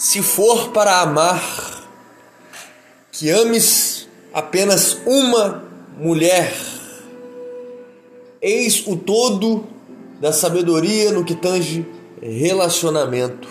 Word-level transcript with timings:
Se 0.00 0.22
for 0.22 0.70
para 0.70 1.02
amar, 1.02 1.86
que 3.12 3.28
ames 3.28 4.08
apenas 4.32 4.96
uma 5.04 5.62
mulher. 5.98 6.56
Eis 8.40 8.82
o 8.86 8.96
todo 8.96 9.66
da 10.18 10.32
sabedoria 10.32 11.12
no 11.12 11.22
que 11.22 11.34
tange 11.34 11.86
relacionamento. 12.18 13.46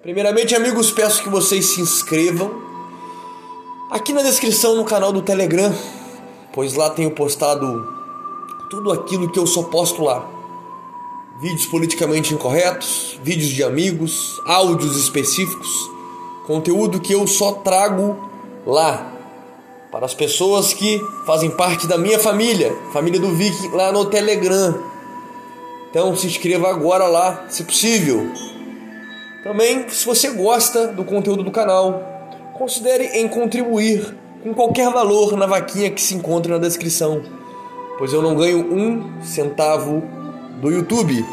Primeiramente, 0.00 0.54
amigos, 0.54 0.90
peço 0.90 1.22
que 1.22 1.28
vocês 1.28 1.66
se 1.66 1.82
inscrevam 1.82 2.62
aqui 3.90 4.14
na 4.14 4.22
descrição 4.22 4.74
no 4.74 4.86
canal 4.86 5.12
do 5.12 5.20
Telegram, 5.20 5.70
pois 6.50 6.72
lá 6.72 6.88
tenho 6.88 7.10
postado 7.10 7.86
tudo 8.70 8.90
aquilo 8.90 9.30
que 9.30 9.38
eu 9.38 9.46
só 9.46 9.64
posto 9.64 10.02
lá. 10.02 10.33
Vídeos 11.44 11.66
politicamente 11.66 12.32
incorretos, 12.32 13.20
vídeos 13.22 13.50
de 13.50 13.62
amigos, 13.62 14.40
áudios 14.46 14.96
específicos, 14.96 15.68
conteúdo 16.46 16.98
que 16.98 17.12
eu 17.12 17.26
só 17.26 17.52
trago 17.52 18.16
lá 18.66 19.12
para 19.92 20.06
as 20.06 20.14
pessoas 20.14 20.72
que 20.72 20.98
fazem 21.26 21.50
parte 21.50 21.86
da 21.86 21.98
minha 21.98 22.18
família, 22.18 22.74
família 22.94 23.20
do 23.20 23.28
Vic 23.28 23.68
lá 23.74 23.92
no 23.92 24.06
Telegram. 24.06 24.74
Então 25.90 26.16
se 26.16 26.28
inscreva 26.28 26.70
agora 26.70 27.06
lá, 27.08 27.44
se 27.50 27.62
possível. 27.62 28.26
Também, 29.42 29.86
se 29.90 30.06
você 30.06 30.30
gosta 30.30 30.86
do 30.86 31.04
conteúdo 31.04 31.42
do 31.42 31.50
canal, 31.50 32.02
considere 32.54 33.18
em 33.18 33.28
contribuir 33.28 34.16
com 34.42 34.54
qualquer 34.54 34.90
valor 34.90 35.36
na 35.36 35.44
vaquinha 35.44 35.90
que 35.90 36.00
se 36.00 36.14
encontra 36.14 36.54
na 36.54 36.66
descrição, 36.66 37.22
pois 37.98 38.14
eu 38.14 38.22
não 38.22 38.34
ganho 38.34 38.60
um 38.60 39.22
centavo 39.22 40.23
do 40.60 40.70
YouTube. 40.70 41.24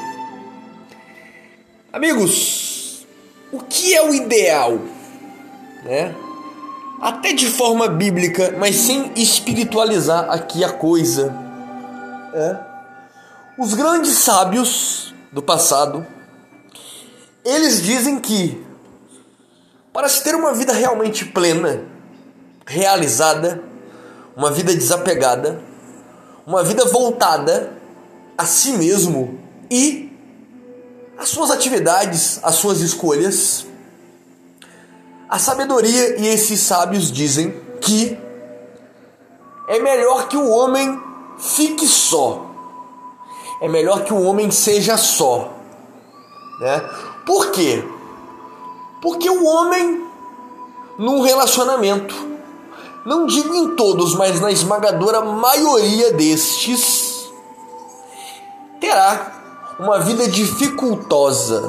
Amigos, 1.91 3.05
o 3.51 3.59
que 3.59 3.93
é 3.93 4.05
o 4.05 4.13
ideal? 4.13 4.79
Né? 5.83 6.15
Até 7.01 7.33
de 7.33 7.47
forma 7.47 7.87
bíblica, 7.87 8.55
mas 8.57 8.75
sem 8.75 9.11
espiritualizar 9.15 10.29
aqui 10.29 10.63
a 10.63 10.71
coisa. 10.71 11.33
É. 12.33 12.57
Os 13.57 13.73
grandes 13.73 14.13
sábios 14.19 15.13
do 15.31 15.41
passado, 15.41 16.05
eles 17.43 17.81
dizem 17.81 18.19
que 18.19 18.63
para 19.91 20.07
se 20.07 20.23
ter 20.23 20.33
uma 20.35 20.53
vida 20.53 20.71
realmente 20.71 21.25
plena, 21.25 21.83
realizada, 22.65 23.61
uma 24.35 24.49
vida 24.51 24.73
desapegada, 24.73 25.59
uma 26.47 26.63
vida 26.63 26.85
voltada 26.85 27.80
a 28.41 28.45
si 28.47 28.71
mesmo 28.71 29.39
e 29.69 30.11
as 31.15 31.29
suas 31.29 31.51
atividades, 31.51 32.39
as 32.41 32.55
suas 32.55 32.81
escolhas, 32.81 33.67
a 35.29 35.37
sabedoria 35.37 36.19
e 36.19 36.25
esses 36.25 36.59
sábios 36.59 37.11
dizem 37.11 37.53
que 37.79 38.17
é 39.67 39.77
melhor 39.77 40.27
que 40.27 40.35
o 40.35 40.49
homem 40.49 40.99
fique 41.37 41.87
só. 41.87 42.47
É 43.61 43.69
melhor 43.69 44.03
que 44.05 44.11
o 44.11 44.23
homem 44.23 44.49
seja 44.49 44.97
só. 44.97 45.53
Né? 46.59 46.79
Por 47.23 47.51
quê? 47.51 47.83
Porque 49.03 49.29
o 49.29 49.45
homem, 49.45 50.03
num 50.97 51.21
relacionamento, 51.21 52.15
não 53.05 53.27
digo 53.27 53.53
em 53.53 53.75
todos, 53.75 54.15
mas 54.15 54.41
na 54.41 54.51
esmagadora 54.51 55.21
maioria 55.21 56.11
destes, 56.11 57.10
terá 58.91 59.75
uma 59.79 60.01
vida 60.01 60.27
dificultosa, 60.27 61.63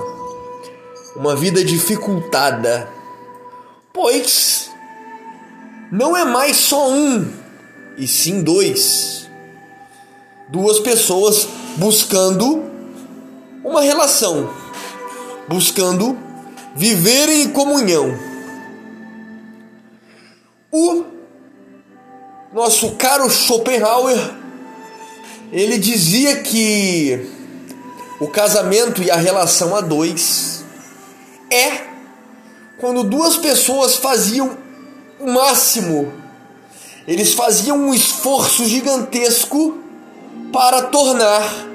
uma 1.14 1.36
vida 1.36 1.64
dificultada 1.64 2.88
Pois 3.92 4.70
não 5.90 6.16
é 6.16 6.24
mais 6.24 6.56
só 6.56 6.90
um, 6.90 7.30
e 7.98 8.08
sim 8.08 8.42
dois. 8.42 9.28
Duas 10.48 10.80
pessoas 10.80 11.46
buscando 11.76 12.64
uma 13.62 13.82
relação, 13.82 14.50
buscando 15.46 16.18
viver 16.74 17.28
em 17.28 17.50
comunhão. 17.50 18.18
O 20.72 21.04
nosso 22.52 22.92
caro 22.96 23.28
Schopenhauer, 23.30 24.41
ele 25.52 25.78
dizia 25.78 26.36
que 26.36 27.28
o 28.18 28.26
casamento 28.26 29.02
e 29.02 29.10
a 29.10 29.16
relação 29.16 29.76
a 29.76 29.80
dois 29.82 30.64
é 31.50 31.92
quando 32.78 33.04
duas 33.04 33.36
pessoas 33.36 33.96
faziam 33.96 34.56
o 35.20 35.30
máximo, 35.30 36.12
eles 37.06 37.34
faziam 37.34 37.76
um 37.76 37.94
esforço 37.94 38.64
gigantesco 38.64 39.78
para 40.52 40.82
tornar 40.82 41.70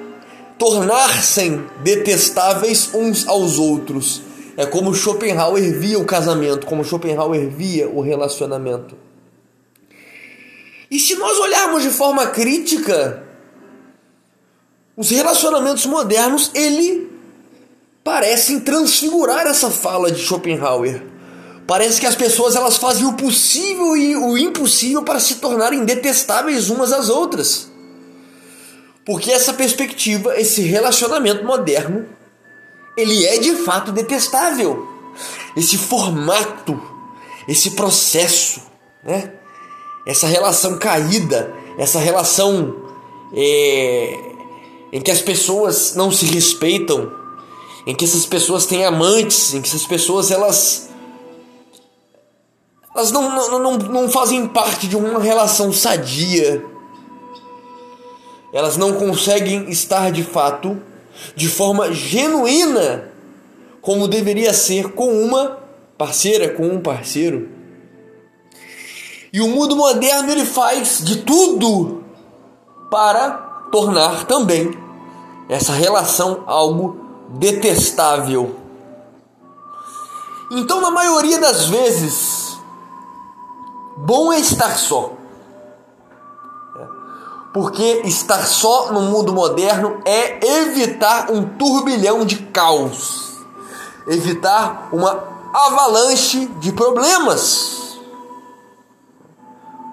tornar-se 0.58 1.62
detestáveis 1.84 2.90
uns 2.94 3.28
aos 3.28 3.60
outros. 3.60 4.24
É 4.58 4.66
como 4.66 4.92
Schopenhauer 4.94 5.80
via 5.80 6.00
o 6.00 6.06
casamento, 6.06 6.66
como 6.66 6.84
Schopenhauer 6.84 7.48
via 7.48 7.88
o 7.88 8.02
relacionamento. 8.02 8.98
E 10.90 10.98
se 10.98 11.14
nós 11.16 11.38
olharmos 11.38 11.84
de 11.84 11.92
forma 11.92 12.26
crítica, 12.28 13.27
os 14.98 15.12
relacionamentos 15.12 15.86
modernos, 15.86 16.50
ele 16.56 17.08
parecem 18.04 18.60
transfigurar 18.60 19.46
essa 19.46 19.70
fala 19.70 20.12
de 20.12 20.20
Schopenhauer. 20.20 21.04
Parece 21.68 22.00
que 22.00 22.08
as 22.08 22.16
pessoas 22.16 22.56
elas 22.56 22.78
fazem 22.78 23.06
o 23.06 23.14
possível 23.14 23.96
e 23.96 24.16
o 24.16 24.36
impossível 24.36 25.04
para 25.04 25.20
se 25.20 25.36
tornarem 25.36 25.86
detestáveis 25.86 26.70
umas 26.70 26.92
às 26.92 27.10
outras. 27.10 27.70
Porque 29.06 29.32
essa 29.32 29.54
perspectiva, 29.54 30.36
esse 30.40 30.62
relacionamento 30.62 31.46
moderno, 31.46 32.08
ele 32.98 33.24
é 33.26 33.38
de 33.38 33.56
fato 33.58 33.92
detestável. 33.92 34.88
Esse 35.56 35.78
formato, 35.78 36.82
esse 37.48 37.72
processo, 37.72 38.62
né? 39.04 39.34
essa 40.08 40.26
relação 40.26 40.78
caída, 40.78 41.54
essa 41.78 42.00
relação 42.00 42.76
é, 43.34 44.27
em 44.92 45.02
que 45.02 45.12
as 45.12 45.22
pessoas 45.22 45.96
não 45.96 46.12
se 46.12 46.26
respeitam, 46.26 47.12
em 47.86 47.96
que 47.96 48.06
essas 48.06 48.26
pessoas 48.26 48.66
têm 48.66 48.86
amantes, 48.86 49.54
em 49.54 49.62
que 49.62 49.68
essas 49.68 49.86
pessoas 49.86 50.32
elas 50.32 50.90
elas 52.96 53.12
não, 53.12 53.30
não, 53.30 53.60
não, 53.60 53.78
não 53.78 54.10
fazem 54.10 54.48
parte 54.48 54.88
de 54.88 54.98
uma 54.98 55.20
relação 55.20 55.72
sadia. 55.72 56.66
Elas 58.52 58.76
não 58.76 58.94
conseguem 58.94 59.70
estar 59.70 60.12
de 60.12 60.24
fato 60.24 60.82
de 61.36 61.48
forma 61.48 61.94
genuína 61.94 63.12
como 63.82 64.08
deveria 64.08 64.52
ser 64.52 64.94
com 64.94 65.24
uma 65.24 65.60
parceira, 65.98 66.50
com 66.50 66.68
um 66.68 66.82
parceiro. 66.82 67.50
E 69.32 69.42
o 69.42 69.48
mundo 69.48 69.76
moderno 69.76 70.32
ele 70.32 70.46
faz 70.46 71.04
de 71.04 71.18
tudo 71.18 72.04
para 72.90 73.47
tornar 73.72 74.26
também 74.26 74.78
essa 75.50 75.72
relação 75.72 76.44
algo 76.46 77.00
detestável. 77.30 78.56
Então, 80.52 80.80
na 80.80 80.92
maioria 80.92 81.40
das 81.40 81.66
vezes, 81.66 82.58
bom 83.98 84.32
é 84.32 84.40
estar 84.40 84.78
só. 84.78 85.14
Porque 87.54 88.02
estar 88.06 88.46
só 88.46 88.92
no 88.92 89.02
mundo 89.02 89.34
moderno 89.34 90.00
é 90.06 90.46
evitar 90.60 91.32
um 91.32 91.44
turbilhão 91.58 92.24
de 92.26 92.38
caos, 92.38 93.40
evitar 94.08 94.90
uma 94.92 95.24
avalanche 95.54 96.46
de 96.60 96.72
problemas. 96.72 97.98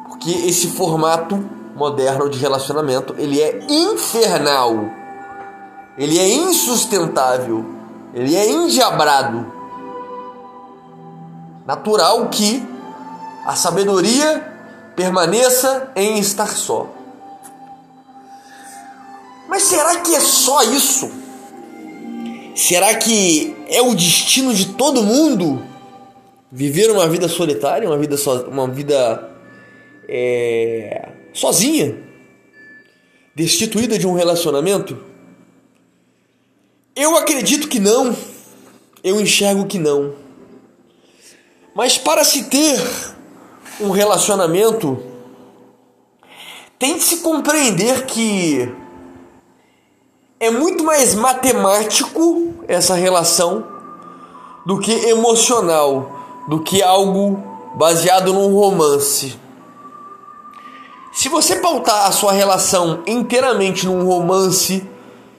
Porque 0.09 0.31
esse 0.31 0.69
formato 0.69 1.43
moderno 1.75 2.29
de 2.29 2.39
relacionamento, 2.39 3.15
ele 3.19 3.41
é 3.41 3.61
infernal 3.69 5.05
ele 5.97 6.19
é 6.19 6.29
insustentável, 6.29 7.65
ele 8.13 8.35
é 8.35 8.51
endiabrado. 8.51 9.53
Natural 11.65 12.29
que 12.29 12.63
a 13.47 13.55
sabedoria 13.55 14.53
permaneça 14.97 15.93
em 15.95 16.19
estar 16.19 16.49
só. 16.49 16.89
Mas 19.49 19.63
será 19.63 20.01
que 20.01 20.15
é 20.15 20.21
só 20.21 20.63
isso? 20.65 21.11
Será 22.57 22.95
que 22.97 23.57
é 23.69 23.81
o 23.81 23.95
destino 23.95 24.53
de 24.53 24.75
todo 24.75 25.03
mundo 25.03 25.63
viver 26.51 26.91
uma 26.91 27.09
vida 27.09 27.29
solitária, 27.29 27.89
uma 27.89 27.99
vida, 27.99 28.17
so, 28.17 28.47
uma 28.49 28.67
vida 28.69 29.31
é, 30.09 31.09
sozinha, 31.35 31.99
destituída 33.35 33.99
de 33.99 34.07
um 34.07 34.15
relacionamento? 34.15 34.97
Eu 36.97 37.17
acredito 37.17 37.69
que 37.69 37.81
não. 37.81 38.17
Eu 39.03 39.21
enxergo 39.21 39.67
que 39.67 39.79
não. 39.79 40.15
Mas 41.75 41.99
para 41.99 42.25
se 42.25 42.45
ter 42.45 42.81
um 43.81 43.91
relacionamento, 43.91 45.03
tem 46.79 46.95
que 46.95 47.03
se 47.03 47.17
compreender 47.19 48.07
que 48.07 48.73
é 50.39 50.51
muito 50.51 50.85
mais 50.85 51.15
matemático 51.15 52.55
essa 52.69 52.95
relação 52.95 53.67
do 54.65 54.79
que 54.79 54.93
emocional, 54.93 56.45
do 56.49 56.63
que 56.63 56.83
algo 56.83 57.43
baseado 57.75 58.33
num 58.33 58.55
romance. 58.55 59.44
Se 61.15 61.29
você 61.29 61.57
pautar 61.57 62.09
a 62.09 62.13
sua 62.13 62.33
relação 62.33 63.05
inteiramente 63.07 63.87
num 63.87 64.05
romance, 64.05 64.85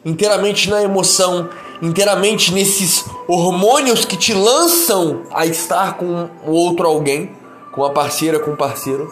inteiramente 0.06 0.70
na 0.70 0.82
emoção, 0.82 1.50
inteiramente 1.82 2.54
nesses 2.54 3.04
hormônios 3.28 4.06
que 4.06 4.16
te 4.16 4.34
lançam 4.34 5.24
a 5.34 5.46
estar 5.46 5.98
com 5.98 6.30
outro 6.46 6.88
alguém, 6.88 7.36
com 7.74 7.84
a 7.84 7.90
parceira, 7.90 8.40
com 8.40 8.52
o 8.52 8.58
parceiro, 8.58 9.06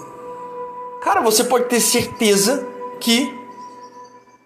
cara, 1.03 1.19
você 1.19 1.43
pode 1.43 1.65
ter 1.65 1.81
certeza 1.81 2.65
que 3.01 3.37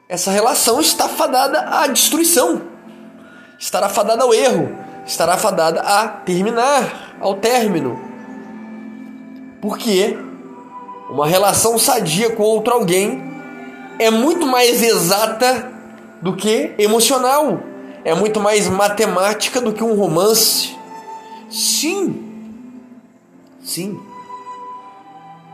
essa 0.10 0.31
relação 0.31 0.81
está 0.81 1.08
fadada 1.08 1.60
à 1.69 1.86
destruição, 1.86 2.64
estará 3.60 3.90
fadada 3.90 4.24
ao 4.24 4.34
erro, 4.34 4.75
estará 5.06 5.38
fadada 5.38 5.81
a 5.81 6.08
terminar, 6.08 7.16
ao 7.22 7.36
término. 7.36 7.96
Porque 9.62 10.18
uma 11.09 11.27
relação 11.27 11.77
sadia 11.77 12.30
com 12.30 12.44
outro 12.44 12.74
alguém 12.74 13.24
é 14.00 14.09
muito 14.09 14.45
mais 14.45 14.81
exata 14.81 15.71
do 16.21 16.36
que 16.36 16.74
emocional 16.77 17.59
é 18.07 18.13
muito 18.13 18.39
mais 18.39 18.69
matemática 18.69 19.59
do 19.59 19.74
que 19.74 19.83
um 19.83 19.94
romance. 19.94 20.74
Sim. 21.50 22.24
Sim. 23.62 24.00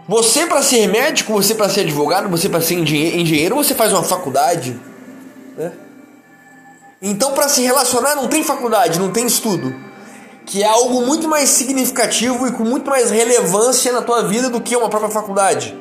Você 0.08 0.46
para 0.46 0.62
ser 0.62 0.86
médico, 0.88 1.34
você 1.34 1.56
para 1.56 1.68
ser 1.68 1.80
advogado, 1.80 2.30
você 2.30 2.48
para 2.48 2.62
ser 2.62 2.76
engenheiro, 2.76 3.56
você 3.56 3.74
faz 3.74 3.92
uma 3.92 4.04
faculdade, 4.04 4.80
né? 5.58 5.72
Então 7.02 7.34
para 7.34 7.50
se 7.50 7.64
relacionar 7.64 8.14
não 8.14 8.28
tem 8.28 8.44
faculdade, 8.44 9.00
não 9.00 9.12
tem 9.12 9.26
estudo, 9.26 9.76
que 10.46 10.64
é 10.64 10.68
algo 10.68 11.06
muito 11.06 11.28
mais 11.28 11.50
significativo 11.50 12.48
e 12.48 12.52
com 12.52 12.64
muito 12.64 12.90
mais 12.90 13.12
relevância 13.12 13.92
na 13.92 14.02
tua 14.02 14.24
vida 14.24 14.50
do 14.50 14.62
que 14.62 14.76
uma 14.76 14.90
própria 14.90 15.12
faculdade, 15.12 15.78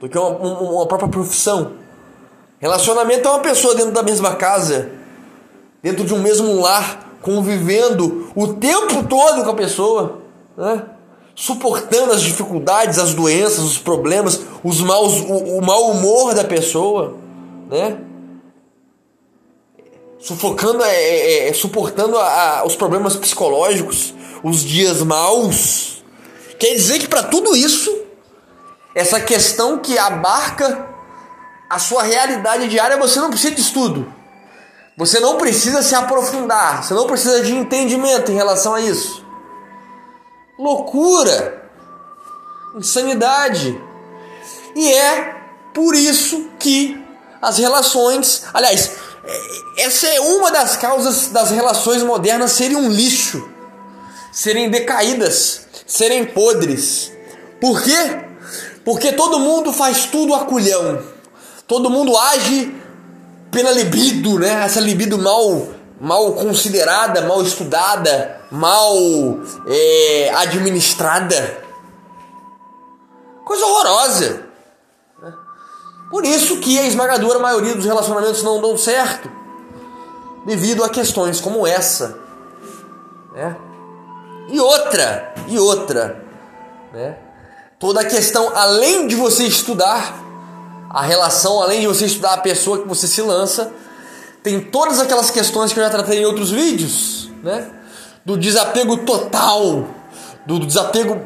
do 0.00 0.08
que 0.08 0.18
uma, 0.18 0.30
uma 0.30 0.86
própria 0.86 1.08
profissão. 1.08 1.72
Relacionamento 2.58 3.28
é 3.28 3.30
uma 3.30 3.40
pessoa 3.40 3.74
dentro 3.74 3.92
da 3.92 4.02
mesma 4.02 4.34
casa 4.36 4.90
dentro 5.84 6.02
de 6.02 6.14
um 6.14 6.18
mesmo 6.18 6.62
lar, 6.62 7.10
convivendo 7.20 8.30
o 8.34 8.54
tempo 8.54 9.02
todo 9.06 9.44
com 9.44 9.50
a 9.50 9.54
pessoa, 9.54 10.20
né? 10.56 10.82
suportando 11.34 12.14
as 12.14 12.22
dificuldades, 12.22 12.98
as 12.98 13.12
doenças, 13.12 13.58
os 13.58 13.76
problemas, 13.76 14.40
os 14.62 14.80
maus, 14.80 15.20
o, 15.20 15.58
o 15.58 15.62
mau 15.62 15.90
humor 15.90 16.32
da 16.32 16.42
pessoa, 16.42 17.16
né? 17.70 17.98
Sufocando, 20.24 20.82
é, 20.82 20.94
é, 20.94 21.48
é 21.48 21.52
suportando 21.52 22.16
a, 22.16 22.60
a, 22.60 22.66
os 22.66 22.74
problemas 22.74 23.14
psicológicos, 23.14 24.14
os 24.42 24.64
dias 24.64 25.02
maus. 25.02 26.02
Quer 26.58 26.74
dizer 26.74 26.98
que 26.98 27.06
para 27.06 27.24
tudo 27.24 27.54
isso, 27.54 27.94
essa 28.94 29.20
questão 29.20 29.78
que 29.78 29.98
abarca 29.98 30.88
a 31.68 31.78
sua 31.78 32.02
realidade 32.02 32.68
diária, 32.68 32.96
você 32.96 33.20
não 33.20 33.28
precisa 33.28 33.54
de 33.54 33.60
estudo. 33.60 34.10
Você 34.96 35.20
não 35.20 35.36
precisa 35.36 35.82
se 35.82 35.94
aprofundar, 35.94 36.82
você 36.82 36.94
não 36.94 37.06
precisa 37.06 37.42
de 37.42 37.54
entendimento 37.54 38.32
em 38.32 38.34
relação 38.34 38.74
a 38.74 38.80
isso. 38.80 39.22
Loucura, 40.58 41.68
insanidade. 42.76 43.78
E 44.74 44.90
é 44.90 45.36
por 45.74 45.94
isso 45.94 46.48
que 46.58 46.98
as 47.42 47.58
relações, 47.58 48.44
aliás, 48.54 48.92
essa 49.78 50.06
é 50.06 50.20
uma 50.20 50.50
das 50.50 50.76
causas 50.76 51.28
das 51.28 51.50
relações 51.50 52.02
modernas 52.02 52.52
serem 52.52 52.76
um 52.76 52.88
lixo, 52.90 53.48
serem 54.32 54.70
decaídas, 54.70 55.66
serem 55.86 56.24
podres. 56.24 57.10
Por 57.60 57.82
quê? 57.82 58.20
Porque 58.84 59.12
todo 59.12 59.38
mundo 59.38 59.72
faz 59.72 60.06
tudo 60.06 60.34
a 60.34 60.44
culhão. 60.44 61.02
Todo 61.66 61.88
mundo 61.90 62.16
age 62.16 62.74
pela 63.50 63.70
libido, 63.70 64.38
né? 64.38 64.64
Essa 64.64 64.80
libido 64.80 65.16
mal, 65.16 65.68
mal 66.00 66.32
considerada, 66.34 67.22
mal 67.22 67.42
estudada, 67.42 68.40
mal 68.50 68.94
é, 69.66 70.30
administrada. 70.34 71.64
Coisa 73.44 73.64
horrorosa. 73.64 74.43
Por 76.14 76.24
isso 76.24 76.58
que 76.58 76.78
a 76.78 76.86
esmagadora 76.86 77.40
maioria 77.40 77.74
dos 77.74 77.84
relacionamentos 77.84 78.40
não 78.44 78.60
dão 78.60 78.78
certo. 78.78 79.28
Devido 80.46 80.84
a 80.84 80.88
questões 80.88 81.40
como 81.40 81.66
essa. 81.66 82.16
Né? 83.34 83.56
E 84.48 84.60
outra, 84.60 85.34
e 85.48 85.58
outra. 85.58 86.24
Né? 86.92 87.16
Toda 87.80 88.02
a 88.02 88.04
questão, 88.04 88.52
além 88.54 89.08
de 89.08 89.16
você 89.16 89.42
estudar, 89.42 90.22
a 90.88 91.02
relação, 91.02 91.60
além 91.60 91.80
de 91.80 91.88
você 91.88 92.06
estudar 92.06 92.34
a 92.34 92.38
pessoa 92.38 92.78
que 92.78 92.86
você 92.86 93.08
se 93.08 93.20
lança, 93.20 93.72
tem 94.40 94.60
todas 94.60 95.00
aquelas 95.00 95.32
questões 95.32 95.72
que 95.72 95.80
eu 95.80 95.82
já 95.82 95.90
tratei 95.90 96.20
em 96.20 96.26
outros 96.26 96.52
vídeos, 96.52 97.28
né? 97.42 97.68
Do 98.24 98.36
desapego 98.36 98.98
total, 98.98 99.84
do 100.46 100.60
desapego, 100.60 101.20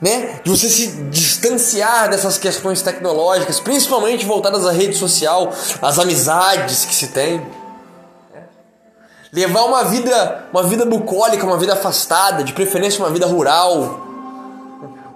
né? 0.00 0.40
De 0.44 0.50
você 0.50 0.68
se 0.68 0.88
distanciar 1.10 2.10
dessas 2.10 2.38
questões 2.38 2.82
tecnológicas, 2.82 3.60
principalmente 3.60 4.24
voltadas 4.26 4.66
à 4.66 4.72
rede 4.72 4.96
social, 4.96 5.52
às 5.80 5.98
amizades 5.98 6.84
que 6.84 6.94
se 6.94 7.08
tem. 7.08 7.44
Levar 9.32 9.64
uma 9.64 9.84
vida, 9.84 10.46
uma 10.52 10.62
vida 10.62 10.84
bucólica, 10.84 11.44
uma 11.44 11.58
vida 11.58 11.72
afastada, 11.72 12.44
de 12.44 12.52
preferência 12.52 13.04
uma 13.04 13.10
vida 13.10 13.26
rural. 13.26 14.06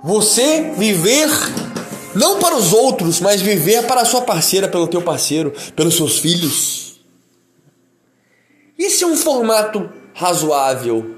Você 0.03 0.73
viver 0.77 1.29
não 2.15 2.39
para 2.39 2.57
os 2.57 2.73
outros, 2.73 3.21
mas 3.21 3.41
viver 3.41 3.87
para 3.87 4.01
a 4.01 4.05
sua 4.05 4.23
parceira, 4.23 4.67
pelo 4.67 4.89
teu 4.89 5.03
parceiro, 5.03 5.53
pelos 5.77 5.97
seus 5.97 6.19
filhos. 6.19 7.01
Isso 8.77 9.05
é 9.05 9.07
um 9.07 9.17
formato 9.17 9.89
razoável. 10.15 11.17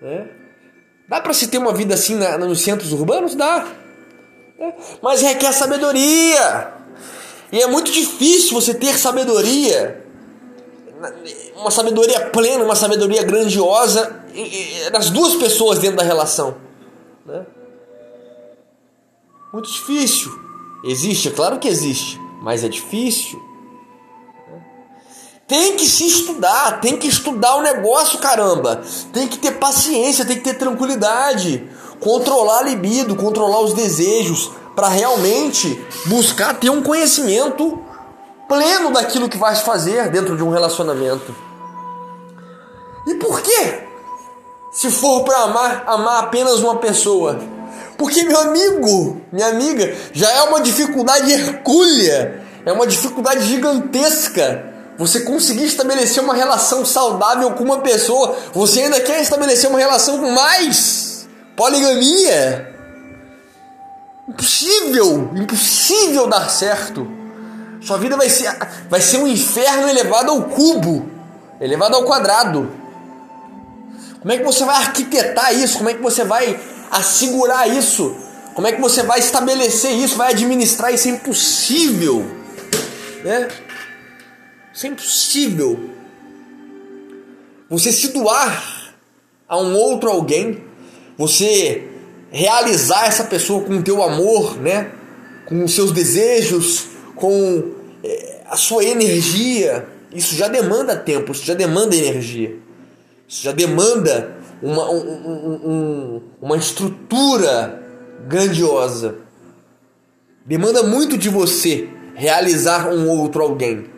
Né? 0.00 0.37
Dá 1.08 1.20
para 1.20 1.32
se 1.32 1.48
ter 1.48 1.58
uma 1.58 1.72
vida 1.72 1.94
assim 1.94 2.14
na, 2.14 2.36
nos 2.36 2.60
centros 2.60 2.92
urbanos? 2.92 3.34
Dá. 3.34 3.66
É. 4.58 4.72
Mas 5.00 5.22
requer 5.22 5.52
sabedoria. 5.52 6.74
E 7.50 7.62
é 7.62 7.66
muito 7.66 7.90
difícil 7.90 8.52
você 8.52 8.74
ter 8.74 8.98
sabedoria, 8.98 10.04
uma 11.56 11.70
sabedoria 11.70 12.28
plena, 12.28 12.62
uma 12.62 12.76
sabedoria 12.76 13.22
grandiosa 13.22 14.22
nas 14.92 15.08
duas 15.08 15.34
pessoas 15.36 15.78
dentro 15.78 15.96
da 15.96 16.02
relação. 16.02 16.56
Né? 17.24 17.46
Muito 19.50 19.70
difícil. 19.70 20.30
Existe, 20.84 21.28
é 21.28 21.30
claro 21.30 21.58
que 21.58 21.68
existe, 21.68 22.20
mas 22.42 22.62
é 22.62 22.68
difícil. 22.68 23.42
Tem 25.48 25.76
que 25.76 25.86
se 25.86 26.06
estudar, 26.06 26.78
tem 26.78 26.98
que 26.98 27.08
estudar 27.08 27.56
o 27.56 27.62
negócio, 27.62 28.18
caramba. 28.18 28.82
Tem 29.14 29.26
que 29.26 29.38
ter 29.38 29.52
paciência, 29.52 30.26
tem 30.26 30.36
que 30.36 30.44
ter 30.44 30.58
tranquilidade, 30.58 31.66
controlar 31.98 32.58
a 32.58 32.62
libido, 32.64 33.16
controlar 33.16 33.60
os 33.60 33.72
desejos, 33.72 34.50
para 34.76 34.88
realmente 34.88 35.82
buscar 36.04 36.54
ter 36.60 36.68
um 36.68 36.82
conhecimento 36.82 37.82
pleno 38.46 38.92
daquilo 38.92 39.28
que 39.28 39.38
vai 39.38 39.56
fazer 39.56 40.10
dentro 40.10 40.36
de 40.36 40.42
um 40.42 40.50
relacionamento. 40.50 41.34
E 43.06 43.14
por 43.14 43.40
quê? 43.40 43.88
Se 44.70 44.90
for 44.90 45.24
para 45.24 45.38
amar, 45.44 45.84
amar 45.86 46.24
apenas 46.24 46.60
uma 46.60 46.76
pessoa, 46.76 47.40
porque, 47.96 48.22
meu 48.22 48.38
amigo, 48.38 49.20
minha 49.32 49.48
amiga, 49.48 49.96
já 50.12 50.30
é 50.30 50.42
uma 50.42 50.60
dificuldade 50.60 51.32
hercúlea, 51.32 52.46
é 52.66 52.72
uma 52.72 52.86
dificuldade 52.86 53.46
gigantesca. 53.46 54.77
Você 54.98 55.20
conseguir 55.20 55.64
estabelecer 55.64 56.20
uma 56.20 56.34
relação 56.34 56.84
saudável 56.84 57.52
com 57.52 57.62
uma 57.62 57.78
pessoa, 57.78 58.36
você 58.52 58.82
ainda 58.82 59.00
quer 59.00 59.22
estabelecer 59.22 59.70
uma 59.70 59.78
relação 59.78 60.18
com 60.18 60.32
mais? 60.32 61.28
Poligamia? 61.56 62.74
Impossível, 64.28 65.30
impossível 65.36 66.26
dar 66.26 66.50
certo. 66.50 67.06
Sua 67.80 67.96
vida 67.96 68.16
vai 68.16 68.28
ser, 68.28 68.52
vai 68.90 69.00
ser 69.00 69.18
um 69.18 69.28
inferno 69.28 69.88
elevado 69.88 70.32
ao 70.32 70.42
cubo, 70.42 71.08
elevado 71.60 71.94
ao 71.94 72.04
quadrado. 72.04 72.68
Como 74.20 74.32
é 74.32 74.38
que 74.38 74.44
você 74.44 74.64
vai 74.64 74.76
arquitetar 74.76 75.54
isso? 75.54 75.78
Como 75.78 75.90
é 75.90 75.94
que 75.94 76.02
você 76.02 76.24
vai 76.24 76.58
assegurar 76.90 77.70
isso? 77.70 78.16
Como 78.52 78.66
é 78.66 78.72
que 78.72 78.80
você 78.80 79.04
vai 79.04 79.20
estabelecer 79.20 79.92
isso, 79.92 80.16
vai 80.16 80.32
administrar 80.32 80.92
isso? 80.92 81.06
É 81.06 81.12
impossível, 81.12 82.26
né? 83.22 83.48
Isso 84.78 84.86
é 84.86 84.90
impossível. 84.90 85.90
Você 87.68 87.90
se 87.90 88.12
doar 88.12 88.94
a 89.48 89.58
um 89.58 89.74
outro 89.74 90.08
alguém 90.08 90.62
você 91.16 91.82
realizar 92.30 93.06
essa 93.06 93.24
pessoa 93.24 93.64
com 93.64 93.78
o 93.78 93.82
teu 93.82 94.00
amor, 94.00 94.56
né? 94.60 94.92
Com 95.46 95.64
os 95.64 95.74
seus 95.74 95.90
desejos, 95.90 96.90
com 97.16 97.72
é, 98.04 98.42
a 98.48 98.56
sua 98.56 98.84
energia. 98.84 99.88
Isso 100.14 100.36
já 100.36 100.46
demanda 100.46 100.94
tempo, 100.94 101.32
isso 101.32 101.44
já 101.44 101.54
demanda 101.54 101.96
energia. 101.96 102.56
Isso 103.26 103.42
já 103.42 103.50
demanda 103.50 104.36
uma, 104.62 104.88
um, 104.92 105.00
um, 105.00 105.70
um, 105.72 106.22
uma 106.40 106.56
estrutura 106.56 107.82
grandiosa. 108.28 109.16
Demanda 110.46 110.84
muito 110.84 111.18
de 111.18 111.28
você 111.28 111.88
realizar 112.14 112.88
um 112.92 113.08
outro 113.08 113.42
alguém. 113.42 113.97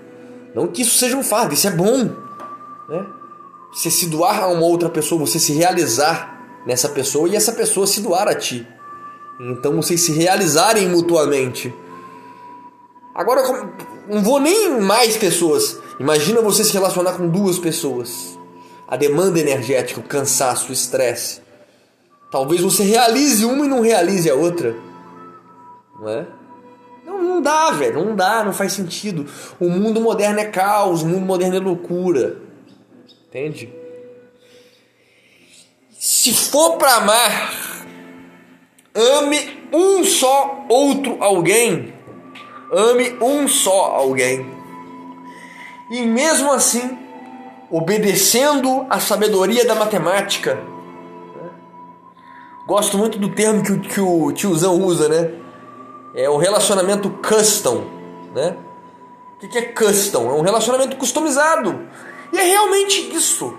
Não 0.55 0.67
que 0.67 0.83
isso 0.83 0.99
seja 0.99 1.17
um 1.17 1.23
fardo, 1.23 1.55
isso 1.55 1.67
é 1.67 1.71
bom. 1.71 2.05
Né? 2.89 3.07
Você 3.73 3.91
se 3.91 4.07
doar 4.07 4.43
a 4.43 4.49
uma 4.49 4.67
outra 4.67 4.89
pessoa, 4.89 5.27
você 5.27 5.39
se 5.39 5.53
realizar 5.53 6.63
nessa 6.67 6.89
pessoa 6.89 7.29
e 7.29 7.37
essa 7.37 7.53
pessoa 7.53 7.87
se 7.87 8.01
doar 8.01 8.29
a 8.29 8.35
ti. 8.35 8.67
Então 9.41 9.77
vocês 9.77 10.01
se 10.01 10.13
realizarem 10.13 10.89
mutuamente. 10.89 11.73
Agora, 13.15 13.43
não 14.09 14.23
vou 14.23 14.41
nem 14.41 14.81
mais 14.81 15.17
pessoas. 15.17 15.79
Imagina 15.99 16.41
você 16.41 16.65
se 16.65 16.73
relacionar 16.73 17.13
com 17.13 17.29
duas 17.29 17.59
pessoas. 17.59 18.39
A 18.87 18.97
demanda 18.97 19.39
energética, 19.39 20.01
o 20.01 20.03
cansaço, 20.03 20.71
o 20.71 20.73
estresse. 20.73 21.41
Talvez 22.31 22.61
você 22.61 22.83
realize 22.83 23.45
uma 23.45 23.65
e 23.65 23.69
não 23.69 23.81
realize 23.81 24.29
a 24.29 24.35
outra. 24.35 24.77
Não 25.99 26.09
é? 26.09 26.27
Não, 27.31 27.41
dá, 27.41 27.71
velho. 27.71 28.05
Não 28.05 28.17
dá, 28.17 28.45
não 28.45 28.53
faz 28.53 28.73
sentido. 28.73 29.27
O 29.61 29.71
mundo 29.71 30.01
moderno 30.01 30.41
é 30.41 30.47
caos, 30.47 31.03
o 31.03 31.07
mundo 31.07 31.25
moderno 31.25 31.57
é 31.57 31.61
loucura. 31.61 32.37
Entende? 33.29 33.73
Se 35.99 36.35
for 36.35 36.77
para 36.77 36.97
amar, 36.97 37.87
ame 38.95 39.61
um 39.73 40.03
só 40.03 40.67
outro 40.69 41.17
alguém. 41.23 41.95
Ame 42.73 43.17
um 43.23 43.47
só 43.47 43.93
alguém. 43.93 44.45
E 45.93 46.03
mesmo 46.03 46.53
assim, 46.53 46.99
obedecendo 47.71 48.87
a 48.91 48.99
sabedoria 48.99 49.65
da 49.65 49.75
matemática. 49.75 50.59
Gosto 52.67 52.99
muito 52.99 53.19
do 53.19 53.29
termo 53.31 53.63
que 53.63 53.79
que 53.89 54.01
o 54.01 54.31
tiozão 54.33 54.81
usa, 54.81 55.09
né? 55.09 55.40
É 56.15 56.29
o 56.29 56.37
relacionamento 56.37 57.11
custom, 57.11 57.85
né? 58.35 58.57
O 59.43 59.49
que 59.49 59.59
é 59.59 59.63
custom? 59.63 60.31
É 60.31 60.35
um 60.35 60.43
relacionamento 60.43 60.97
customizado. 60.97 61.89
E 62.33 62.39
é 62.39 62.43
realmente 62.43 63.15
isso. 63.15 63.55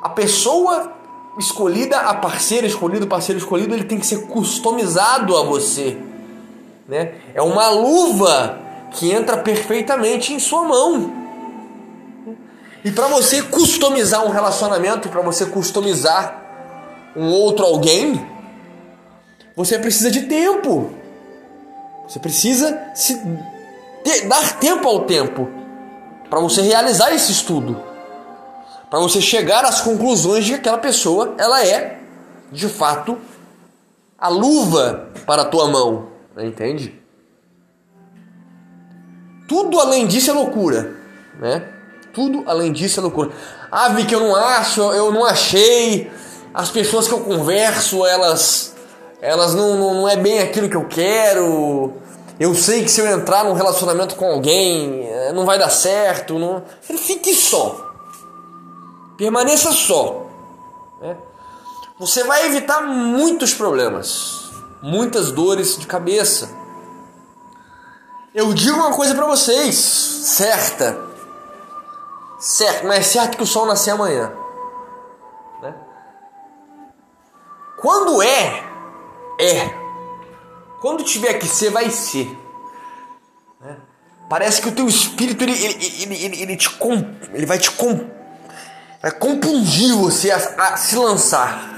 A 0.00 0.08
pessoa 0.08 0.92
escolhida, 1.38 1.98
a 1.98 2.14
parceira 2.14 2.66
escolhida, 2.66 3.04
o 3.04 3.08
parceiro 3.08 3.40
escolhido, 3.40 3.74
ele 3.74 3.84
tem 3.84 3.98
que 3.98 4.06
ser 4.06 4.26
customizado 4.26 5.36
a 5.36 5.42
você. 5.42 5.96
Né? 6.86 7.14
É 7.34 7.42
uma 7.42 7.68
luva 7.70 8.58
que 8.92 9.10
entra 9.10 9.38
perfeitamente 9.38 10.32
em 10.32 10.38
sua 10.38 10.62
mão. 10.64 11.12
E 12.84 12.90
para 12.90 13.06
você 13.08 13.42
customizar 13.42 14.24
um 14.24 14.30
relacionamento, 14.30 15.08
para 15.08 15.22
você 15.22 15.46
customizar 15.46 16.42
um 17.16 17.28
outro 17.28 17.64
alguém, 17.64 18.26
você 19.56 19.78
precisa 19.78 20.10
de 20.10 20.22
tempo. 20.22 21.01
Você 22.06 22.18
precisa 22.18 22.90
se 22.94 23.20
ter, 24.04 24.26
dar 24.28 24.58
tempo 24.58 24.88
ao 24.88 25.04
tempo 25.04 25.48
para 26.28 26.40
você 26.40 26.62
realizar 26.62 27.12
esse 27.12 27.30
estudo, 27.32 27.80
para 28.90 28.98
você 28.98 29.20
chegar 29.20 29.64
às 29.64 29.80
conclusões 29.80 30.44
de 30.44 30.52
que 30.52 30.58
aquela 30.58 30.78
pessoa 30.78 31.34
ela 31.38 31.64
é 31.64 32.00
de 32.50 32.68
fato 32.68 33.18
a 34.18 34.28
luva 34.28 35.10
para 35.26 35.42
a 35.42 35.44
tua 35.44 35.68
mão, 35.68 36.08
entende? 36.38 37.00
Tudo 39.48 39.80
além 39.80 40.06
disso 40.06 40.30
é 40.30 40.34
loucura, 40.34 40.94
né? 41.38 41.68
Tudo 42.12 42.44
além 42.46 42.72
disso 42.72 43.00
é 43.00 43.02
loucura. 43.02 43.32
Ah, 43.70 43.88
vi 43.88 44.04
que 44.04 44.14
eu 44.14 44.20
não 44.20 44.36
acho, 44.36 44.80
eu 44.80 45.10
não 45.12 45.24
achei. 45.24 46.10
As 46.54 46.70
pessoas 46.70 47.08
que 47.08 47.14
eu 47.14 47.20
converso, 47.20 48.06
elas 48.06 48.74
elas 49.22 49.54
não, 49.54 49.76
não, 49.76 49.94
não 49.94 50.08
é 50.08 50.16
bem 50.16 50.40
aquilo 50.40 50.68
que 50.68 50.76
eu 50.76 50.88
quero. 50.88 51.92
Eu 52.40 52.56
sei 52.56 52.82
que 52.82 52.90
se 52.90 53.00
eu 53.00 53.06
entrar 53.06 53.44
num 53.44 53.52
relacionamento 53.52 54.16
com 54.16 54.26
alguém, 54.26 55.06
eh, 55.06 55.32
não 55.32 55.46
vai 55.46 55.60
dar 55.60 55.70
certo. 55.70 56.40
Não... 56.40 56.64
Fique 56.80 57.32
só. 57.32 57.92
Permaneça 59.16 59.70
só. 59.70 60.26
Né? 61.00 61.16
Você 62.00 62.24
vai 62.24 62.46
evitar 62.46 62.80
muitos 62.82 63.54
problemas, 63.54 64.50
muitas 64.82 65.30
dores 65.30 65.78
de 65.78 65.86
cabeça. 65.86 66.50
Eu 68.34 68.52
digo 68.52 68.76
uma 68.76 68.92
coisa 68.92 69.14
para 69.14 69.26
vocês, 69.26 69.76
certa. 69.76 70.98
Certo, 72.40 72.88
mas 72.88 72.98
é 72.98 73.02
certo 73.02 73.36
que 73.36 73.42
o 73.44 73.46
sol 73.46 73.66
nasce 73.66 73.88
amanhã. 73.88 74.32
Né? 75.62 75.76
Quando 77.80 78.20
é, 78.20 78.71
é. 79.38 79.70
Quando 80.80 81.04
tiver 81.04 81.34
que 81.34 81.46
ser, 81.46 81.70
vai 81.70 81.90
ser. 81.90 82.26
Né? 83.60 83.76
Parece 84.28 84.60
que 84.60 84.68
o 84.68 84.72
teu 84.72 84.88
espírito 84.88 85.44
ele, 85.44 85.52
ele, 85.52 86.24
ele, 86.24 86.42
ele, 86.42 86.56
te 86.56 86.70
ele 87.32 87.46
vai 87.46 87.58
te 87.58 87.70
com, 87.70 88.10
vai 89.00 89.12
compungir 89.12 89.94
você 89.94 90.30
a, 90.30 90.36
a 90.36 90.76
se 90.76 90.96
lançar. 90.96 91.70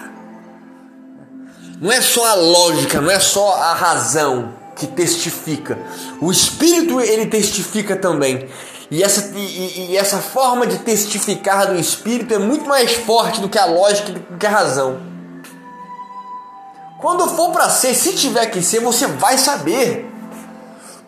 Não 1.80 1.92
é 1.92 2.00
só 2.00 2.26
a 2.26 2.34
lógica, 2.34 3.00
não 3.00 3.10
é 3.10 3.18
só 3.18 3.56
a 3.56 3.74
razão 3.74 4.54
que 4.76 4.86
testifica. 4.86 5.78
O 6.20 6.30
espírito 6.30 7.00
ele 7.00 7.26
testifica 7.26 7.96
também. 7.96 8.48
E 8.90 9.02
essa, 9.02 9.36
e, 9.36 9.90
e, 9.90 9.96
essa 9.96 10.18
forma 10.18 10.66
de 10.66 10.78
testificar 10.78 11.66
do 11.66 11.78
espírito 11.78 12.32
é 12.32 12.38
muito 12.38 12.66
mais 12.66 12.92
forte 12.92 13.40
do 13.40 13.48
que 13.48 13.58
a 13.58 13.64
lógica 13.64 14.10
e 14.10 14.14
do 14.14 14.38
que 14.38 14.46
a 14.46 14.50
razão. 14.50 15.13
Quando 17.04 17.28
for 17.28 17.52
para 17.52 17.68
ser, 17.68 17.94
se 17.94 18.14
tiver 18.14 18.46
que 18.46 18.62
ser, 18.62 18.80
você 18.80 19.06
vai 19.06 19.36
saber. 19.36 20.10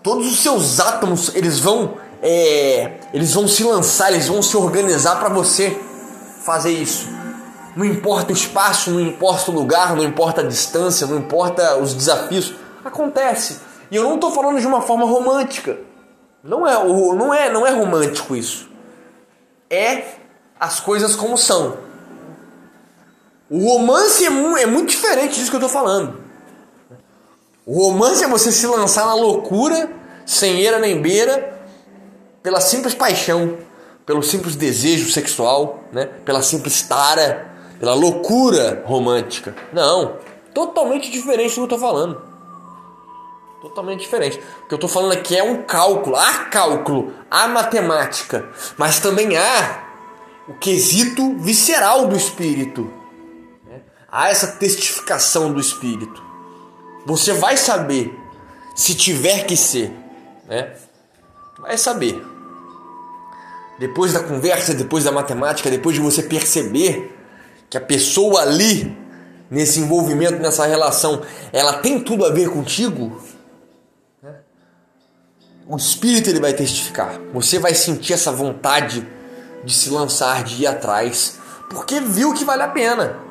Todos 0.02 0.30
os 0.30 0.40
seus 0.40 0.78
átomos, 0.78 1.34
eles 1.34 1.58
vão 1.58 1.94
é, 2.22 2.98
eles 3.14 3.32
vão 3.32 3.48
se 3.48 3.64
lançar, 3.64 4.12
eles 4.12 4.28
vão 4.28 4.42
se 4.42 4.54
organizar 4.58 5.18
para 5.18 5.30
você 5.30 5.74
fazer 6.44 6.72
isso. 6.72 7.08
Não 7.74 7.82
importa 7.82 8.30
o 8.30 8.36
espaço, 8.36 8.90
não 8.90 9.00
importa 9.00 9.50
o 9.50 9.54
lugar, 9.54 9.96
não 9.96 10.04
importa 10.04 10.42
a 10.42 10.44
distância, 10.44 11.06
não 11.06 11.16
importa 11.16 11.78
os 11.78 11.94
desafios, 11.94 12.52
acontece. 12.84 13.58
E 13.90 13.96
eu 13.96 14.02
não 14.02 14.16
estou 14.16 14.30
falando 14.30 14.60
de 14.60 14.66
uma 14.66 14.82
forma 14.82 15.06
romântica. 15.06 15.78
Não 16.44 16.68
é, 16.68 16.74
não 16.74 17.32
é, 17.32 17.50
não 17.50 17.66
é 17.66 17.70
romântico 17.70 18.36
isso. 18.36 18.68
É 19.70 20.04
as 20.60 20.78
coisas 20.78 21.16
como 21.16 21.38
são. 21.38 21.85
O 23.48 23.58
romance 23.58 24.24
é, 24.24 24.30
mu 24.30 24.56
é 24.56 24.66
muito 24.66 24.90
diferente 24.90 25.36
disso 25.36 25.50
que 25.50 25.56
eu 25.56 25.60
estou 25.60 25.70
falando. 25.70 26.20
O 27.64 27.86
romance 27.86 28.24
é 28.24 28.28
você 28.28 28.50
se 28.50 28.66
lançar 28.66 29.06
na 29.06 29.14
loucura, 29.14 29.88
sem 30.24 30.60
eira 30.60 30.80
nem 30.80 31.00
beira, 31.00 31.60
pela 32.42 32.60
simples 32.60 32.94
paixão, 32.94 33.58
pelo 34.04 34.22
simples 34.22 34.56
desejo 34.56 35.12
sexual, 35.12 35.84
né? 35.92 36.06
pela 36.24 36.42
simples 36.42 36.82
tara, 36.82 37.52
pela 37.78 37.94
loucura 37.94 38.82
romântica. 38.84 39.54
Não, 39.72 40.16
totalmente 40.52 41.10
diferente 41.10 41.50
do 41.50 41.54
que 41.54 41.60
eu 41.60 41.64
estou 41.64 41.78
falando. 41.78 42.20
Totalmente 43.62 44.00
diferente. 44.00 44.40
O 44.64 44.68
que 44.68 44.74
eu 44.74 44.76
estou 44.76 44.90
falando 44.90 45.12
aqui 45.12 45.36
é 45.36 45.42
um 45.42 45.62
cálculo, 45.62 46.16
há 46.16 46.44
cálculo, 46.46 47.12
há 47.30 47.46
matemática, 47.46 48.48
mas 48.76 48.98
também 48.98 49.36
há 49.36 49.84
o 50.48 50.54
quesito 50.54 51.36
visceral 51.38 52.06
do 52.06 52.16
espírito 52.16 52.95
há 54.16 54.30
essa 54.30 54.46
testificação 54.46 55.52
do 55.52 55.60
Espírito. 55.60 56.22
Você 57.04 57.34
vai 57.34 57.54
saber, 57.58 58.18
se 58.74 58.94
tiver 58.94 59.44
que 59.44 59.54
ser, 59.58 59.92
né? 60.48 60.72
Vai 61.58 61.76
saber. 61.76 62.24
Depois 63.78 64.14
da 64.14 64.20
conversa, 64.20 64.72
depois 64.72 65.04
da 65.04 65.12
matemática, 65.12 65.68
depois 65.68 65.94
de 65.94 66.00
você 66.00 66.22
perceber 66.22 67.14
que 67.68 67.76
a 67.76 67.80
pessoa 67.80 68.40
ali, 68.40 68.96
nesse 69.50 69.80
envolvimento, 69.80 70.40
nessa 70.40 70.64
relação, 70.64 71.22
ela 71.52 71.74
tem 71.74 72.00
tudo 72.00 72.24
a 72.24 72.30
ver 72.30 72.48
contigo, 72.48 73.20
né? 74.22 74.36
o 75.68 75.76
Espírito 75.76 76.30
ele 76.30 76.40
vai 76.40 76.54
testificar. 76.54 77.20
Você 77.34 77.58
vai 77.58 77.74
sentir 77.74 78.14
essa 78.14 78.32
vontade 78.32 79.06
de 79.62 79.74
se 79.74 79.90
lançar, 79.90 80.42
de 80.42 80.62
ir 80.62 80.66
atrás, 80.66 81.38
porque 81.68 82.00
viu 82.00 82.32
que 82.32 82.46
vale 82.46 82.62
a 82.62 82.68
pena. 82.68 83.25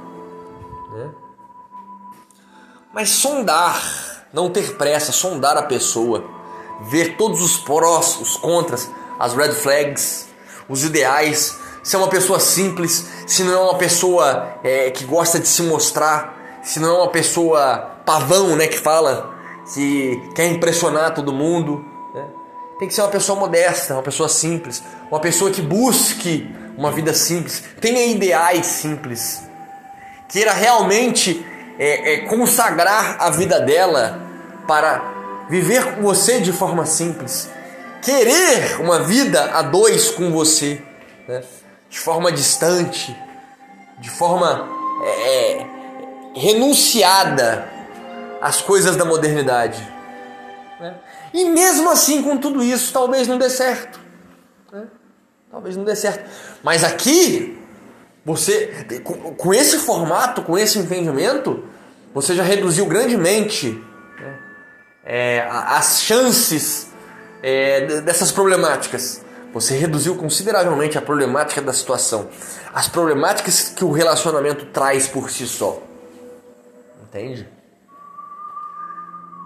Mas 2.96 3.10
sondar, 3.10 4.26
não 4.32 4.50
ter 4.50 4.78
pressa, 4.78 5.12
sondar 5.12 5.58
a 5.58 5.64
pessoa, 5.64 6.24
ver 6.84 7.18
todos 7.18 7.42
os 7.42 7.58
prós, 7.58 8.18
os 8.22 8.38
contras, 8.38 8.90
as 9.20 9.34
red 9.34 9.52
flags, 9.52 10.30
os 10.70 10.82
ideais, 10.86 11.58
se 11.84 11.94
é 11.94 12.00
uma 12.00 12.08
pessoa 12.08 12.40
simples, 12.40 13.06
se 13.28 13.44
não 13.44 13.52
é 13.52 13.58
uma 13.58 13.78
pessoa 13.78 14.58
é, 14.64 14.90
que 14.92 15.04
gosta 15.04 15.38
de 15.38 15.48
se 15.50 15.62
mostrar, 15.64 16.62
se 16.64 16.80
não 16.80 16.88
é 16.88 16.98
uma 17.00 17.10
pessoa 17.10 18.00
pavão, 18.06 18.56
né, 18.56 18.66
que 18.66 18.80
fala 18.80 19.36
que 19.74 20.32
quer 20.34 20.46
impressionar 20.46 21.14
todo 21.14 21.34
mundo. 21.34 21.84
Né? 22.14 22.24
Tem 22.80 22.88
que 22.88 22.94
ser 22.94 23.02
uma 23.02 23.10
pessoa 23.10 23.38
modesta, 23.38 23.96
uma 23.96 24.04
pessoa 24.04 24.30
simples, 24.30 24.82
uma 25.12 25.20
pessoa 25.20 25.52
que 25.52 25.62
busque 25.62 26.50
uma 26.78 26.94
vida 26.94 27.14
simples, 27.14 27.62
tenha 27.82 28.06
ideais 28.06 28.66
simples, 28.66 29.44
queira 30.30 30.54
realmente 30.54 31.46
é, 31.78 32.14
é, 32.14 32.18
consagrar 32.22 33.18
a 33.20 33.30
vida 33.30 33.60
dela 33.60 34.22
para 34.68 35.46
viver 35.50 35.96
com 35.96 36.02
você 36.02 36.40
de 36.40 36.52
forma 36.52 36.86
simples, 36.86 37.50
querer 38.02 38.80
uma 38.82 39.00
vida 39.00 39.52
a 39.52 39.62
dois 39.62 40.12
com 40.12 40.32
você, 40.32 40.82
né? 41.28 41.44
de 41.90 42.00
forma 42.00 42.32
distante, 42.32 43.16
de 44.00 44.10
forma 44.10 44.68
é, 45.04 45.52
é 45.52 45.68
renunciada 46.36 47.68
às 48.42 48.62
coisas 48.62 48.96
da 48.96 49.06
modernidade. 49.06 49.88
Né? 50.80 50.96
E 51.34 51.46
mesmo 51.46 51.90
assim, 51.90 52.22
com 52.22 52.38
tudo 52.38 52.64
isso, 52.64 52.92
talvez 52.92 53.28
não 53.28 53.38
dê 53.38 53.50
certo. 53.50 54.00
Né? 54.72 54.86
Talvez 55.52 55.76
não 55.78 55.84
dê 55.84 55.96
certo. 55.96 56.30
Mas 56.64 56.84
aqui, 56.84 57.58
você, 58.26 58.86
com 59.38 59.54
esse 59.54 59.78
formato, 59.78 60.42
com 60.42 60.58
esse 60.58 60.80
entendimento, 60.80 61.64
você 62.12 62.34
já 62.34 62.42
reduziu 62.42 62.88
grandemente 62.88 63.80
é, 65.06 65.46
as 65.48 66.02
chances 66.02 66.88
é, 67.44 68.02
dessas 68.02 68.32
problemáticas. 68.32 69.22
Você 69.54 69.78
reduziu 69.78 70.16
consideravelmente 70.16 70.98
a 70.98 71.02
problemática 71.02 71.62
da 71.62 71.72
situação, 71.72 72.28
as 72.74 72.88
problemáticas 72.88 73.70
que 73.70 73.86
o 73.86 73.92
relacionamento 73.92 74.66
traz 74.66 75.08
por 75.08 75.30
si 75.30 75.46
só. 75.46 75.82
Entende? 77.04 77.48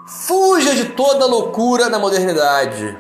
Fuja 0.08 0.74
de 0.74 0.86
toda 0.86 1.26
loucura 1.26 1.90
da 1.90 2.00
modernidade. 2.00 2.98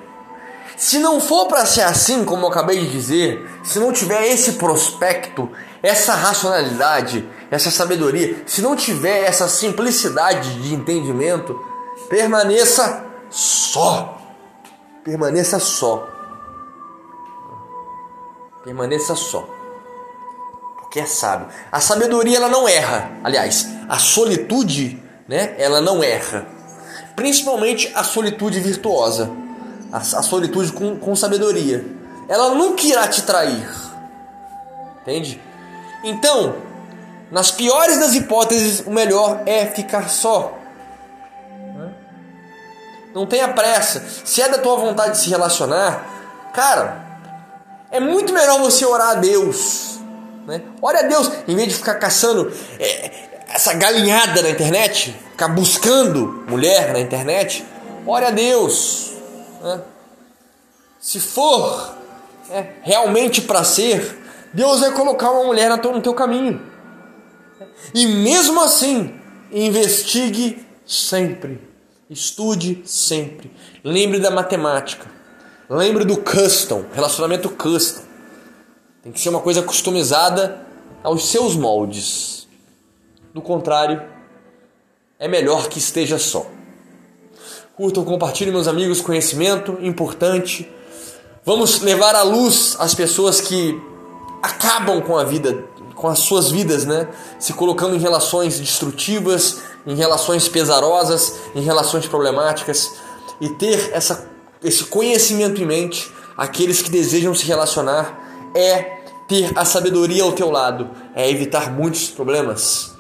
Se 0.77 0.99
não 0.99 1.19
for 1.19 1.47
para 1.47 1.65
ser 1.65 1.81
assim, 1.81 2.23
como 2.23 2.45
eu 2.45 2.49
acabei 2.49 2.79
de 2.79 2.91
dizer, 2.91 3.49
se 3.63 3.79
não 3.79 3.91
tiver 3.91 4.27
esse 4.27 4.53
prospecto, 4.53 5.49
essa 5.81 6.13
racionalidade, 6.13 7.27
essa 7.49 7.71
sabedoria, 7.71 8.43
se 8.45 8.61
não 8.61 8.75
tiver 8.75 9.23
essa 9.23 9.47
simplicidade 9.47 10.61
de 10.61 10.73
entendimento, 10.73 11.59
Permaneça 12.09 13.05
só. 13.29 14.17
Permaneça 15.03 15.59
só. 15.59 16.07
Permaneça 18.63 19.15
só. 19.15 19.47
Porque 20.79 20.99
é 20.99 21.05
sábio. 21.05 21.47
A 21.71 21.79
sabedoria 21.79 22.37
ela 22.37 22.49
não 22.49 22.67
erra. 22.67 23.11
Aliás, 23.23 23.67
a 23.87 23.99
solitude, 23.99 25.01
né? 25.27 25.55
Ela 25.59 25.81
não 25.81 26.03
erra. 26.03 26.47
Principalmente 27.15 27.91
a 27.93 28.03
solitude 28.03 28.59
virtuosa. 28.59 29.29
A, 29.91 29.97
a 29.97 30.23
solitude 30.23 30.71
com, 30.71 30.97
com 30.97 31.15
sabedoria. 31.15 31.85
Ela 32.27 32.55
nunca 32.55 32.83
irá 32.83 33.07
te 33.07 33.21
trair. 33.21 33.69
Entende? 35.01 35.39
Então, 36.03 36.55
nas 37.31 37.51
piores 37.51 37.99
das 37.99 38.15
hipóteses, 38.15 38.81
o 38.85 38.91
melhor 38.91 39.41
é 39.45 39.65
ficar 39.65 40.09
só. 40.09 40.57
Não 43.13 43.25
tenha 43.25 43.47
pressa. 43.49 44.03
Se 44.23 44.41
é 44.41 44.49
da 44.49 44.59
tua 44.59 44.77
vontade 44.77 45.13
de 45.13 45.17
se 45.17 45.29
relacionar, 45.29 46.51
cara, 46.53 47.05
é 47.91 47.99
muito 47.99 48.31
melhor 48.33 48.59
você 48.59 48.85
orar 48.85 49.09
a 49.09 49.15
Deus. 49.15 49.99
Né? 50.45 50.61
Ore 50.81 50.97
a 50.97 51.01
Deus, 51.03 51.31
em 51.47 51.55
vez 51.55 51.69
de 51.69 51.73
ficar 51.75 51.95
caçando 51.95 52.51
é, 52.79 53.11
essa 53.49 53.73
galinhada 53.73 54.41
na 54.41 54.49
internet, 54.49 55.15
ficar 55.31 55.47
buscando 55.49 56.45
mulher 56.47 56.93
na 56.93 56.99
internet. 56.99 57.65
Ore 58.05 58.25
a 58.25 58.31
Deus. 58.31 59.11
Né? 59.61 59.81
Se 60.99 61.19
for 61.19 61.95
é, 62.51 62.73
realmente 62.83 63.41
para 63.41 63.63
ser, 63.63 64.17
Deus 64.53 64.79
vai 64.79 64.91
colocar 64.91 65.31
uma 65.31 65.45
mulher 65.45 65.69
no 65.69 66.01
teu 66.01 66.13
caminho. 66.13 66.61
E 67.93 68.05
mesmo 68.05 68.61
assim, 68.61 69.13
investigue 69.51 70.65
sempre 70.85 71.69
Estude 72.09 72.81
sempre. 72.85 73.51
Lembre 73.83 74.19
da 74.19 74.31
matemática. 74.31 75.05
Lembre 75.69 76.03
do 76.03 76.17
custom, 76.17 76.85
relacionamento 76.91 77.49
custom. 77.51 78.01
Tem 79.03 79.11
que 79.11 79.19
ser 79.19 79.29
uma 79.29 79.41
coisa 79.41 79.61
customizada 79.61 80.65
aos 81.03 81.29
seus 81.29 81.55
moldes. 81.55 82.47
Do 83.31 83.43
contrário, 83.43 84.01
é 85.19 85.27
melhor 85.27 85.69
que 85.69 85.77
esteja 85.77 86.17
só. 86.17 86.47
Curtam, 87.75 88.03
compartilhem, 88.03 88.51
meus 88.51 88.67
amigos, 88.67 89.01
conhecimento 89.01 89.77
importante. 89.79 90.67
Vamos 91.45 91.79
levar 91.81 92.15
à 92.15 92.23
luz 92.23 92.75
as 92.79 92.95
pessoas 92.95 93.39
que 93.39 93.79
acabam 94.41 95.01
com 95.01 95.17
a 95.17 95.23
vida, 95.23 95.65
com 95.95 96.07
as 96.07 96.19
suas 96.19 96.51
vidas, 96.51 96.85
né? 96.85 97.07
Se 97.39 97.53
colocando 97.53 97.95
em 97.95 97.99
relações 97.99 98.59
destrutivas, 98.59 99.61
em 99.85 99.95
relações 99.95 100.47
pesarosas, 100.47 101.35
em 101.55 101.61
relações 101.61 102.07
problemáticas 102.07 102.91
e 103.41 103.49
ter 103.49 103.91
essa, 103.93 104.29
esse 104.63 104.85
conhecimento 104.85 105.61
em 105.61 105.65
mente, 105.65 106.11
aqueles 106.37 106.81
que 106.81 106.89
desejam 106.89 107.33
se 107.33 107.45
relacionar, 107.45 108.51
é 108.55 108.99
ter 109.27 109.51
a 109.55 109.63
sabedoria 109.63 110.23
ao 110.23 110.31
teu 110.31 110.49
lado, 110.49 110.89
é 111.15 111.29
evitar 111.29 111.71
muitos 111.71 112.09
problemas. 112.09 112.91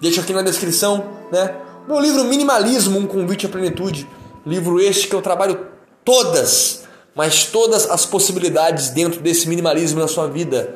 Deixa 0.00 0.20
aqui 0.20 0.32
na 0.32 0.42
descrição, 0.42 1.04
né? 1.30 1.56
Meu 1.86 2.00
livro 2.00 2.24
Minimalismo, 2.24 2.98
um 2.98 3.06
convite 3.06 3.46
à 3.46 3.48
plenitude. 3.48 4.08
Livro 4.46 4.80
este 4.80 5.08
que 5.08 5.14
eu 5.14 5.20
trabalho 5.20 5.66
todas, 6.04 6.83
mas 7.14 7.44
todas 7.44 7.88
as 7.88 8.04
possibilidades 8.04 8.90
dentro 8.90 9.20
desse 9.20 9.48
minimalismo 9.48 10.00
na 10.00 10.08
sua 10.08 10.26
vida. 10.26 10.74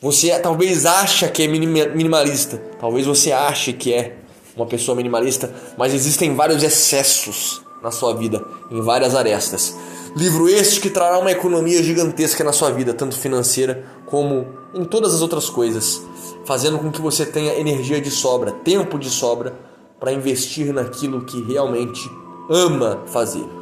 Você 0.00 0.36
talvez 0.38 0.86
acha 0.86 1.28
que 1.28 1.42
é 1.42 1.48
minimalista, 1.48 2.62
talvez 2.80 3.06
você 3.06 3.32
ache 3.32 3.72
que 3.72 3.92
é, 3.92 4.16
uma 4.56 4.66
pessoa 4.66 4.96
minimalista, 4.96 5.52
mas 5.76 5.92
existem 5.92 6.34
vários 6.34 6.62
excessos 6.62 7.62
na 7.82 7.90
sua 7.90 8.14
vida, 8.14 8.44
em 8.70 8.80
várias 8.80 9.14
arestas. 9.14 9.74
Livro 10.16 10.48
este 10.48 10.80
que 10.80 10.90
trará 10.90 11.18
uma 11.18 11.30
economia 11.30 11.82
gigantesca 11.82 12.42
na 12.42 12.52
sua 12.52 12.70
vida, 12.70 12.94
tanto 12.94 13.16
financeira 13.16 13.84
como 14.06 14.46
em 14.74 14.84
todas 14.84 15.14
as 15.14 15.20
outras 15.20 15.50
coisas, 15.50 16.00
fazendo 16.44 16.78
com 16.78 16.90
que 16.90 17.00
você 17.00 17.26
tenha 17.26 17.58
energia 17.58 18.00
de 18.00 18.10
sobra, 18.10 18.52
tempo 18.52 18.98
de 18.98 19.10
sobra 19.10 19.54
para 20.00 20.12
investir 20.12 20.72
naquilo 20.72 21.24
que 21.24 21.42
realmente 21.42 22.10
ama 22.48 23.02
fazer. 23.06 23.57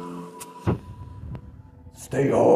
Stay 2.09 2.31
on. 2.31 2.47